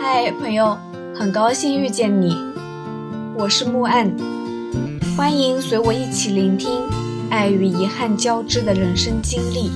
[0.00, 0.78] 嗨，朋友，
[1.12, 2.32] 很高兴遇见你，
[3.36, 4.16] 我是木岸，
[5.16, 6.88] 欢迎随我一起聆听
[7.28, 9.72] 爱与遗憾交织的人生经历。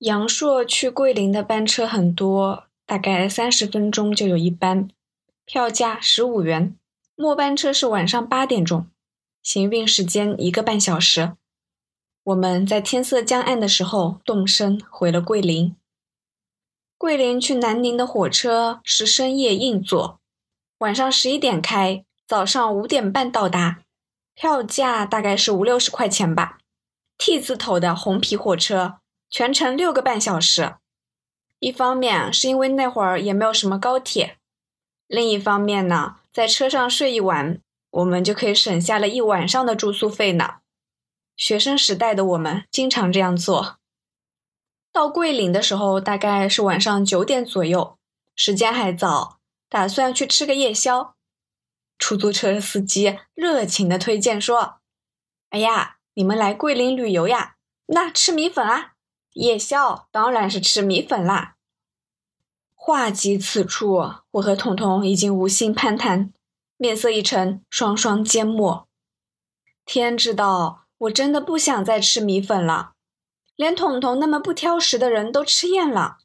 [0.00, 4.90] 阳朔去桂林的班车很多，大概三十分钟就有一班，
[5.46, 6.76] 票价十五元。
[7.16, 8.86] 末班车是晚上八点钟，
[9.42, 11.32] 行运时间一个半小时。
[12.22, 15.74] 我们在天色将暗的时候动身回了桂林。
[16.96, 20.20] 桂林去南宁的火车是深夜硬座，
[20.78, 23.80] 晚上十一点开，早上五点半到达，
[24.34, 26.58] 票价大概是五六十块钱吧。
[27.18, 28.96] T 字头的红皮火车，
[29.28, 30.76] 全程六个半小时。
[31.58, 34.38] 一方面是因为那会儿也没有什么高铁，
[35.06, 40.56] 另一方面呢，在车上睡一晚，我们就可以省下了一晚上的住宿费呢。
[41.36, 43.78] 学生时代的我们经常这样做。
[44.94, 47.98] 到桂林的时候，大概是晚上九点左右，
[48.36, 51.16] 时间还早，打算去吃个夜宵。
[51.98, 54.76] 出租车司机热情的推荐说
[55.50, 57.56] ：“哎呀，你们来桂林旅游呀？
[57.88, 58.92] 那吃米粉啊，
[59.32, 61.56] 夜宵当然是吃米粉啦。”
[62.76, 63.96] 话及此处，
[64.30, 66.32] 我和彤彤已经无心攀谈，
[66.76, 68.86] 面色一沉，双双缄默。
[69.84, 72.93] 天知道，我真的不想再吃米粉了。
[73.56, 76.18] 连彤彤那么不挑食的人都吃厌了，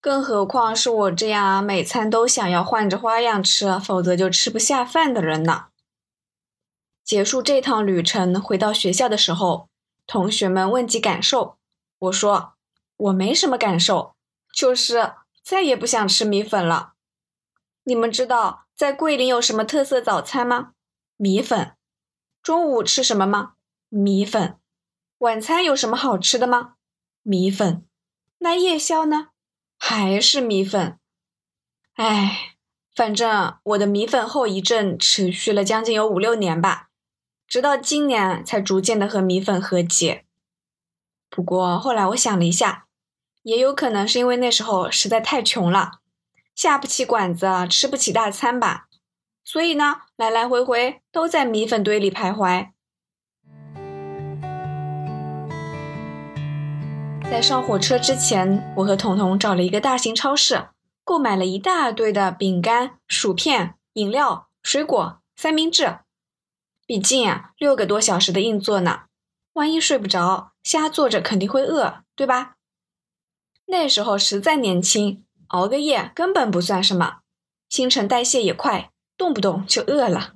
[0.00, 5.66] 更何况是我这样每餐都想要换着花样吃，否则就吃不下饭的人呢。
[7.02, 9.68] 结束这趟旅程，回到学校的时候，
[10.06, 11.56] 同学们问及感受，
[11.98, 12.54] 我说
[12.96, 14.14] 我没什么感受，
[14.52, 16.94] 就是再也不想吃米粉了。
[17.84, 20.72] 你们知道在桂林有什么特色早餐吗？
[21.16, 21.72] 米粉。
[22.42, 23.54] 中午吃什么吗？
[23.88, 24.58] 米粉。
[25.20, 26.74] 晚餐有什么好吃的吗？
[27.22, 27.86] 米粉。
[28.40, 29.28] 那夜宵呢？
[29.78, 30.98] 还是米粉。
[31.94, 32.56] 哎，
[32.94, 36.90] 反正我的米粉后遗症持续了将近有五六年吧，
[37.48, 40.26] 直到今年才逐渐的和米粉和解。
[41.30, 42.86] 不过后来我想了一下，
[43.42, 46.00] 也有可能是因为那时候实在太穷了，
[46.54, 48.88] 下不起馆子，吃不起大餐吧，
[49.42, 52.72] 所以呢，来来回回都在米粉堆里徘徊。
[57.28, 60.68] 在上火车之前，我和彤彤找了一个大型超市，
[61.04, 65.98] 购买了一大堆的饼干、薯片、饮料、水果、三明治。
[66.86, 69.06] 毕竟啊，六个多小时的硬座呢，
[69.54, 72.56] 万一睡不着，瞎坐着肯定会饿，对吧？
[73.66, 77.18] 那时候实在年轻，熬个夜根本不算什么，
[77.68, 80.34] 新陈代谢也快，动不动就饿了。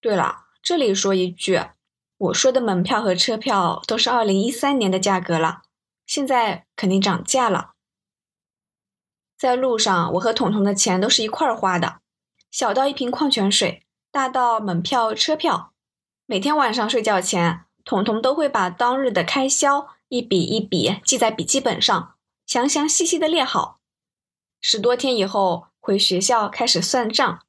[0.00, 1.62] 对了，这里说一句。
[2.18, 5.62] 我说的门票和车票都是二零一三年的价格了，
[6.04, 7.74] 现在肯定涨价了。
[9.36, 12.00] 在路上，我和彤彤的钱都是一块儿花的，
[12.50, 15.72] 小到一瓶矿泉水，大到门票、车票。
[16.26, 23.78] 每天晚上睡觉前，彤彤都会把当日的开销一笔一笔记在笔记本上，详详细细的列好。
[24.60, 27.40] 十多天以后回学校开始算账，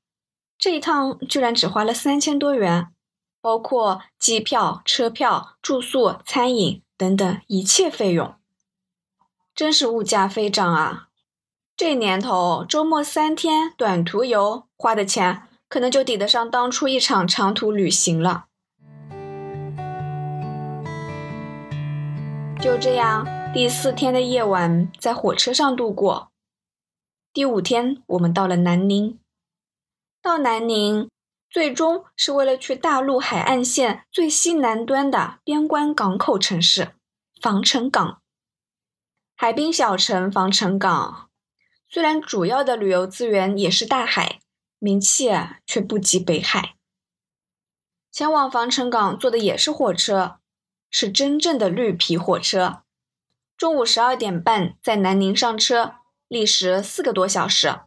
[0.60, 2.94] 这一趟居然只花了三千多元。
[3.42, 8.36] 包括机票、车票、住宿、餐饮等等一切费用，
[9.56, 11.08] 真是物价飞涨啊！
[11.78, 18.48] 这年头，周末三天短途游花的钱，可能就抵得上当初一场长途旅行了。
[22.62, 26.30] 就这样，第四天的夜晚在火车上度过。
[27.32, 29.18] 第五天，我们到了南宁。
[30.22, 31.10] 到南宁。
[31.50, 36.94] 最终是为了去大陆海岸线最西南端的边关港口城市
[37.42, 38.22] 防城港。
[39.36, 41.30] 海滨小城防城港，
[41.88, 44.40] 虽然主要的旅游资源也是大海，
[44.78, 45.30] 名气
[45.66, 46.76] 却不及北海。
[48.12, 50.40] 前往防城港坐的也是火车，
[50.92, 52.84] 是真正的绿皮火车。
[53.58, 55.96] 中午十二点半在南宁上车，
[56.28, 57.80] 历时四个多小时，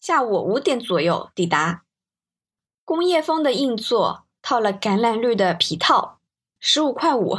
[0.00, 1.82] 下午五点左右抵达。
[2.90, 6.18] 工业风的硬座，套了橄榄绿的皮套，
[6.58, 7.38] 十五块五。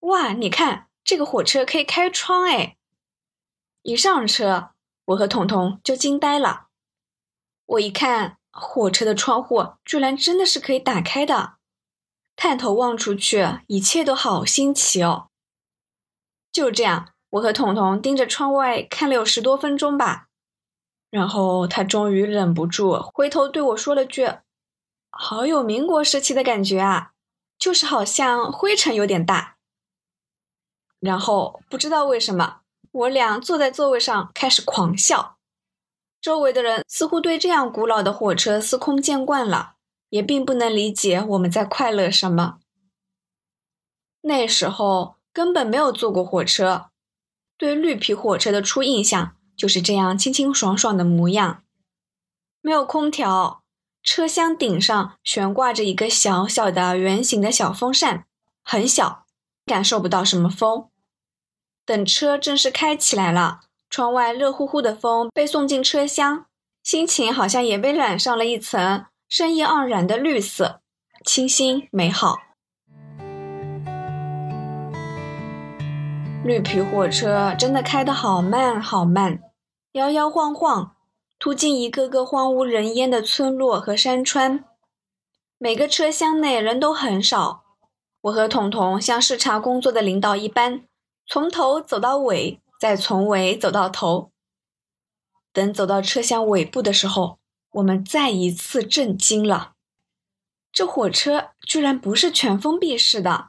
[0.00, 2.78] 哇，你看这个火车可以开窗哎！
[3.82, 4.70] 一上车，
[5.04, 6.68] 我和彤彤就惊呆了。
[7.66, 11.56] 我一看，火车的窗户居然真的是可以打开的，
[12.34, 15.28] 探头望出去，一切都好新奇哦。
[16.50, 20.28] 就这样，我和彤彤盯着窗外看了有十多分钟吧，
[21.10, 24.26] 然后他终于忍不住回头对我说了句。
[25.14, 27.12] 好有民国时期的感觉啊，
[27.58, 29.56] 就是好像灰尘有点大。
[30.98, 35.36] 然后不知道为什么，我俩坐在座位上开始狂笑。
[36.20, 39.74] 周围的人似乎对这样古老的火车司空见惯了，
[40.08, 42.60] 也并不能理解我们在快乐什么。
[44.22, 46.90] 那时候根本没有坐过火车，
[47.56, 51.64] 对绿皮火车的初印象就是这样清清爽爽的模样，
[52.60, 53.61] 没有空调，
[54.02, 58.24] 车厢顶上悬挂着一个小小的圆形的小风扇，
[58.64, 59.26] 很小，
[59.64, 60.88] 感受不到什么风。
[61.86, 66.46] 等车正式开起来了，窗外热乎乎的风被送进车厢，
[66.82, 70.80] 心情好像也被染上了一层生意盎然的绿色，
[71.24, 72.38] 清新美好。
[76.44, 79.40] 绿皮火车真的开得好慢好慢，
[79.92, 80.96] 摇摇晃晃，
[81.42, 84.64] 途经一个个荒无人烟的村落和山川。
[85.58, 87.64] 每个车厢内人都很少，
[88.20, 90.86] 我和彤彤像视察工作的领导一般，
[91.26, 94.30] 从头走到尾，再从尾走到头。
[95.52, 97.40] 等走到车厢尾部的时候，
[97.72, 99.72] 我们再一次震惊了：
[100.70, 103.48] 这火车居然不是全封闭式的。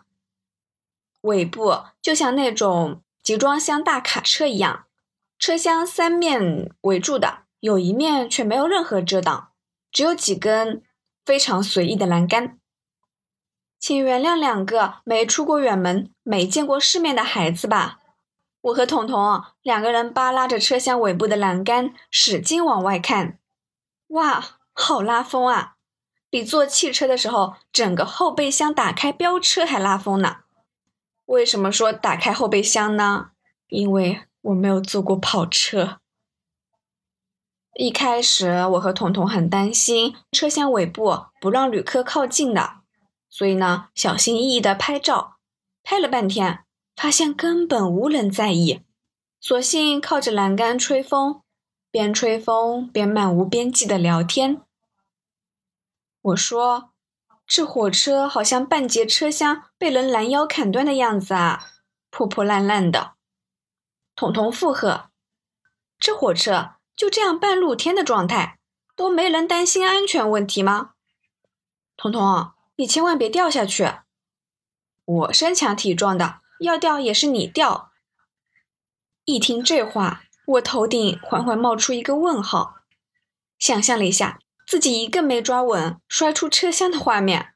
[1.22, 4.88] 尾部就像那种集装箱大卡车一样，
[5.38, 9.54] 车厢三面围住的，有一面却没有任何遮挡，
[9.90, 10.84] 只有几根
[11.26, 12.60] 非常随意的栏杆。
[13.80, 18.00] 请原谅两个没出过远门、没见过世面的孩子吧。
[18.60, 23.40] 我和彤彤两个人扒拉着车厢尾部的栏杆，使劲往外看。
[24.08, 24.44] 哇，
[24.74, 25.76] 好拉风啊！
[26.30, 30.40] 比坐汽车的时候整个后备箱打开飙车还拉风呢。
[31.28, 33.30] 为什么说打开后备箱呢？
[33.70, 36.02] 因为我没有坐过跑车。
[37.76, 42.82] 一开始我和彤彤很担心车厢尾部不让旅客靠近的，
[43.30, 45.38] 所以呢小心翼翼的拍照，
[45.84, 46.66] 拍了半天，
[46.96, 48.82] 发现根本无人在意，
[49.40, 51.42] 索性靠着栏杆吹风，
[51.90, 54.62] 边吹风边漫无边际的聊天。
[56.22, 56.90] 我说。
[57.46, 61.72] 这火车好像半截车厢被人拦腰砍断的样子啊，
[62.10, 63.16] 破破烂烂的。
[64.16, 65.10] 彤彤附和
[66.00, 68.60] ：“这火车就这样半露天的状态，
[68.96, 70.92] 都没人担心安全问题吗？”
[71.98, 73.92] 彤彤，你千万别掉下去！
[75.06, 77.92] 我身强体壮的，要掉也是你掉。
[79.26, 82.78] 一听这话，我头顶缓缓冒出一个问号，
[83.58, 84.40] 想象了一下。
[84.66, 87.54] 自己一个没抓稳，摔出车厢的画面。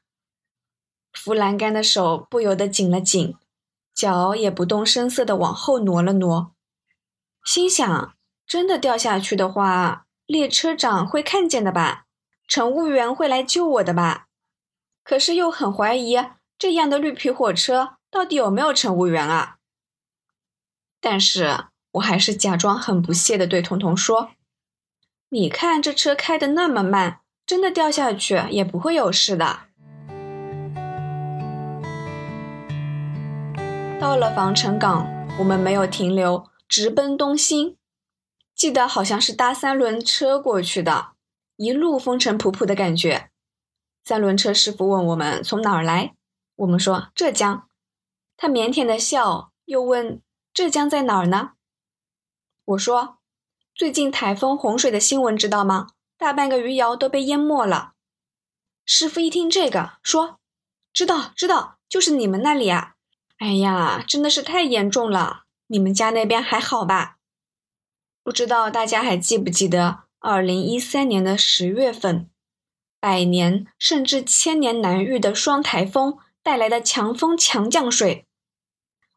[1.14, 3.34] 扶栏杆的手不由得紧了紧，
[3.94, 6.54] 脚也不动声色的往后挪了挪，
[7.42, 8.14] 心想：
[8.48, 12.06] 真的掉下去的话，列车长会看见的吧？
[12.48, 14.28] 乘务员会来救我的吧？
[15.04, 16.16] 可是又很怀疑，
[16.58, 19.56] 这样的绿皮火车到底有没有乘务员啊？
[20.98, 24.30] 但是我还是假装很不屑地对彤彤说。
[25.28, 29.60] 你看这车开的那么慢，真的掉下去也不会有事的。
[34.00, 35.06] 到了防城港，
[35.38, 37.77] 我们没有停留，直奔东兴。
[38.58, 41.12] 记得好像是搭三轮车过去的，
[41.54, 43.30] 一路风尘仆仆的感觉。
[44.04, 46.16] 三轮车师傅问我们从哪儿来，
[46.56, 47.68] 我们说浙江。
[48.36, 50.20] 他腼腆的笑，又问
[50.52, 51.52] 浙江在哪儿呢？
[52.64, 53.18] 我说。
[53.76, 55.90] 最近台风洪水的新闻知道吗？
[56.16, 57.92] 大半个余姚都被淹没了。
[58.84, 60.40] 师傅一听这个，说
[60.92, 62.94] ：“知道，知道，就是你们那里啊。”
[63.38, 65.44] 哎呀，真的是太严重了。
[65.68, 67.17] 你们家那边还好吧？
[68.28, 72.28] 不知道大家还记不记得，二零一三年的十月份，
[73.00, 78.26] 百年甚至千年难遇的双台风带来的强风强降水，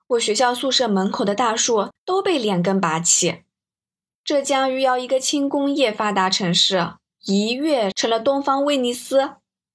[0.07, 3.43] 我学校宿舍门口的大树都被连根拔起。
[4.23, 6.93] 浙江余姚一个轻工业发达城市，
[7.25, 9.31] 一跃成了东方威尼斯，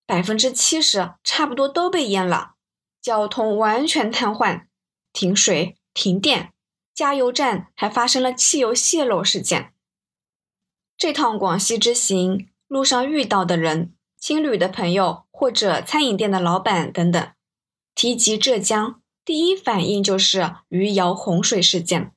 [0.06, 2.52] 百分之七十差不多都被淹了，
[3.02, 4.62] 交通完全瘫痪，
[5.12, 6.54] 停水停电，
[6.96, 9.74] 加油站还发生了汽油泄漏事件。
[10.96, 17.32] 这趟广西之行，路上遇到的人、青旅的朋友或者餐饮店的老板等等，
[17.94, 22.12] 提及浙江，第一反应就是余姚洪水事件。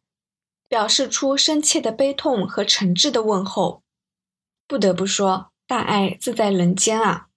[0.69, 3.81] 表示出深切的悲痛和诚挚的问候。
[4.67, 7.29] 不得不说，大爱自在人间啊！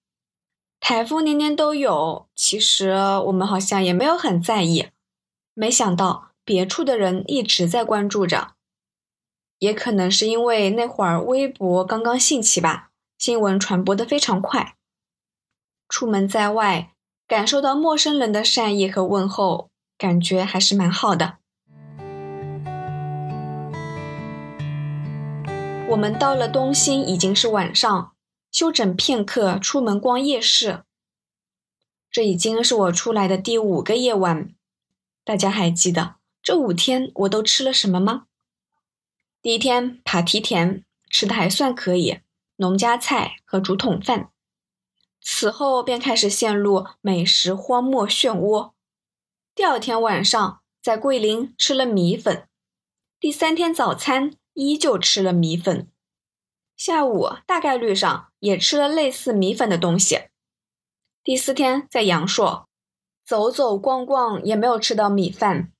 [0.79, 2.91] 台风年年都有，其实
[3.25, 4.89] 我们好像也没有很在意。
[5.55, 8.55] 没想到别处的人一直在关注着，
[9.59, 14.75] 也可能是因为那会儿微博刚刚兴起吧，新闻传播的非常快。
[15.87, 16.91] 出门在外，
[17.27, 21.37] 感受到陌生人的善意和问候，感觉还是蛮好的。
[25.89, 28.13] 我们到了东兴已经是晚上，
[28.51, 30.83] 休整片刻，出门逛夜市。
[32.09, 34.49] 这已经是我出来的第五个夜晚。
[35.23, 38.25] 大家还记得这五天我都吃了什么吗？
[39.41, 42.19] 第一天扒梯田，吃的还算可以，
[42.57, 44.29] 农家菜和竹筒饭。
[45.21, 48.73] 此后便开始陷入美食荒漠漩涡。
[49.55, 52.49] 第二天晚上在桂林吃了米粉，
[53.21, 55.89] 第三天早餐依旧吃了米粉，
[56.75, 60.23] 下午大概率上也吃了类似米粉的东西。
[61.23, 62.67] 第四天在阳朔，
[63.25, 65.71] 走走逛逛也没有吃到米饭。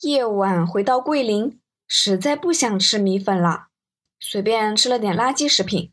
[0.00, 3.68] 夜晚回到桂林，实在不想吃米粉了，
[4.20, 5.92] 随便吃了点垃圾食品，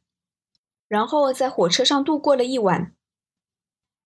[0.90, 2.94] 然后在火车上度过了一晚。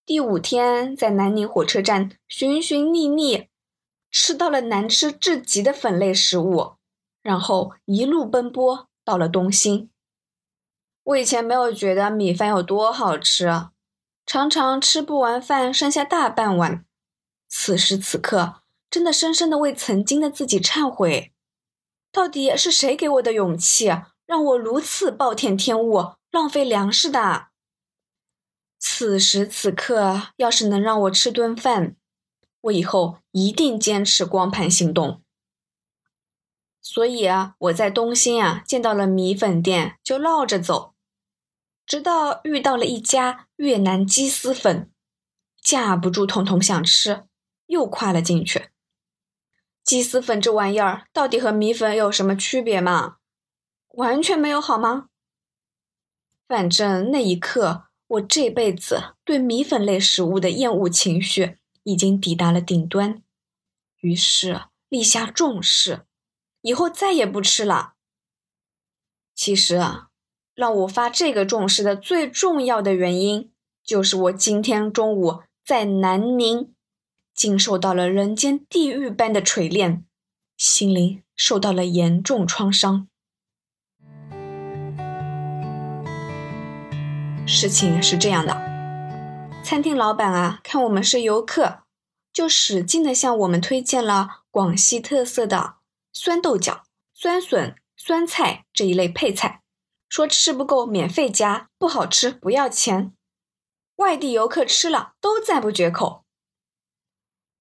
[0.06, 3.50] 第五天在南宁火车站寻寻觅觅，
[4.12, 6.75] 吃到了难吃至极的粉类食物，
[7.24, 9.89] 然后一路奔波到了东兴。
[11.04, 13.70] 我以前没有觉得米饭有多好吃。
[14.25, 16.86] 常常吃不完饭，剩下大半碗。
[17.48, 21.34] 此时此刻，真的深深的为曾经的自己忏悔。
[22.12, 23.88] 到底是谁给我的勇气，
[24.25, 27.48] 让我如此暴殄天物，浪费粮食的？
[28.79, 31.96] 此时此刻，要是能让我吃顿饭，
[32.62, 35.22] 我以后一定坚持光盘行动。
[36.82, 40.94] 所以啊，我在东兴啊见到了米粉店，就绕着走。
[41.86, 44.91] 直到遇到了一家越南鸡丝粉，
[45.62, 47.25] 架不住彤彤想吃，
[47.65, 48.70] 又跨了进去。
[49.88, 53.20] 鸡丝粉这玩意儿到底和米粉有什么区别吗？
[53.94, 55.08] 完全没有好吗？
[56.46, 63.24] 反正那一刻，我这辈子对米粉类食物的厌恶情绪已经抵达了顶端，
[64.01, 66.01] 于是立下重誓，
[66.60, 67.94] 以后再也不吃了。
[69.34, 70.10] 其实啊。
[70.53, 73.51] 让我发这个重视的最重要的原因，
[73.84, 76.74] 就是我今天中午在南宁，
[77.38, 80.03] 经受到了人间地狱般的锤炼，
[80.58, 83.08] 心灵受到了严重创伤。
[87.46, 88.60] 事情是这样的，
[89.63, 91.84] 餐厅老板啊，看我们是游客，
[92.34, 95.75] 就使劲的向我们推荐了广西特色的
[96.12, 99.62] 酸豆角、酸笋、酸菜这一类配菜。
[100.10, 103.13] 说吃不够免费加，不好吃不要钱。
[103.98, 106.24] 外地游客吃了都赞不绝口。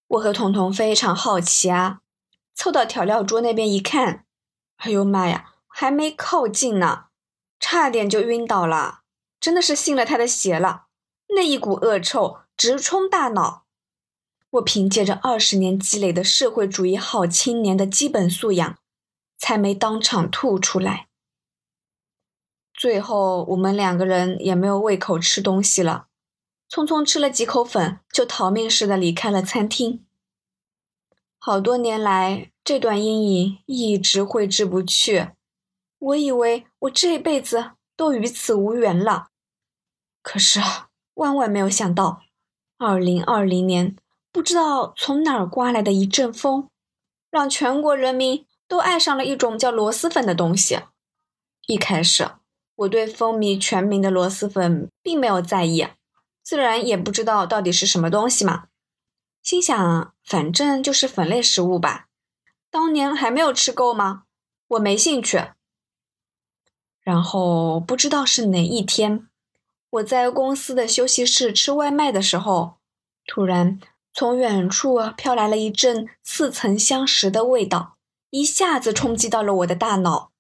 [0.09, 2.01] 我和彤彤非常好奇啊，
[2.55, 4.25] 凑到调料桌那边一看，
[4.77, 7.07] 哎呦妈呀，还没靠近呢，
[7.59, 9.01] 差点就晕倒了，
[9.41, 10.85] 真的是信了他的邪了。
[11.35, 13.65] 那一股恶臭直冲大脑，
[14.51, 18.79] 我凭借着二十年积累的社会主义好青年的基本素养，
[19.37, 21.09] 才没当场吐出来。
[22.73, 26.07] 最后，我们两个人也没有胃口吃东西了，
[26.69, 30.05] 匆匆吃了几口粉，就逃命似的离开了餐厅。
[31.39, 35.29] 好多年来，这段阴影一直挥之不去。
[35.99, 39.29] 我以为我这辈子都与此无缘了，
[40.23, 40.61] 可是
[41.15, 42.23] 万万没有想到，
[42.79, 43.97] 二零二零年
[44.33, 46.69] 不知道从哪儿刮来的一阵风，
[47.31, 50.81] 让全国人民都爱上了一种叫螺蛳粉的东西。
[51.67, 52.31] 一开始。
[52.81, 55.87] 我对风靡全民的螺蛳粉并没有在意，
[56.47, 58.69] 自然也不知道到底是什么东西嘛。
[59.43, 62.07] 心想，反正就是粉类食物吧。
[62.71, 64.23] 当年还没有吃够吗？
[64.69, 65.43] 我没兴趣。
[67.03, 69.27] 然后不知道是哪一天，
[69.91, 72.77] 我在公司的休息室吃外卖的时候，
[73.27, 73.81] 突然
[74.13, 77.97] 从远处飘来了一阵似曾相识的味道，
[78.31, 80.31] 一下子冲击到了我的大脑。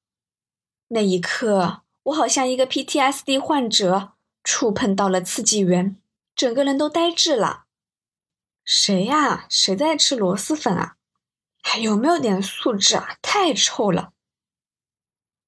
[0.86, 1.82] 那一刻。
[2.06, 4.12] 我好像一个 PTSD 患者，
[4.46, 6.00] 触碰到了刺激源，
[6.36, 7.64] 整个人都呆滞了。
[8.64, 9.46] 谁呀？
[9.50, 10.96] 谁在吃螺蛳粉啊？
[11.60, 13.16] 还有没有点素质啊？
[13.20, 14.12] 太臭了！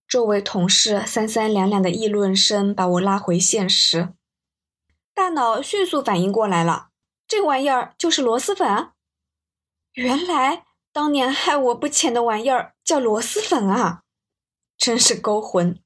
[0.08, 4.14] 周围同事三三两两的议论声把我拉回现实，
[5.14, 6.88] 大脑迅速反应过来了，
[7.28, 8.90] 这玩意儿就是螺蛳粉。
[9.92, 14.02] 原来当年害我不浅的玩意儿叫螺蛳粉啊！
[14.76, 15.80] 真是勾魂。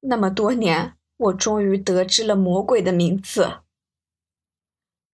[0.00, 3.58] 那么多年，我终于得知了魔鬼的名字。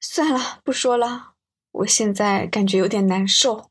[0.01, 1.33] 算了，不说了，
[1.73, 3.71] 我现在感觉有点难受。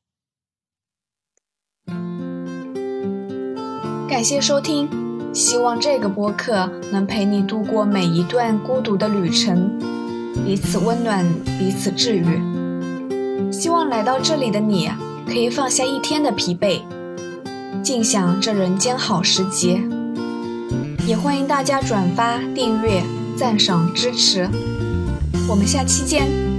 [4.09, 4.89] 感谢收听，
[5.33, 9.77] 希望这个播客能陪你度过每一段孤独的旅程，
[10.43, 11.25] 彼此温暖，
[11.59, 13.51] 彼此治愈。
[13.51, 14.89] 希望来到这里的你，
[15.27, 16.81] 可以放下一天的疲惫，
[17.83, 19.81] 尽享这人间好时节。
[21.05, 23.03] 也欢迎大家转发、订阅、
[23.37, 24.49] 赞赏、支持。
[25.49, 26.52] 我们下期见。